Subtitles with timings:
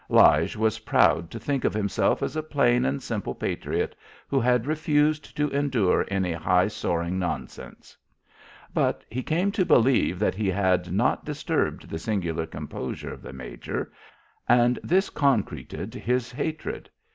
[0.09, 3.95] Lige was proud to think of himself as a plain and simple patriot
[4.27, 7.95] who had refused to endure any high soaring nonsense.
[8.73, 13.31] But he came to believe that he had not disturbed the singular composure of the
[13.31, 13.93] major,
[14.49, 16.89] and this concreted his hatred.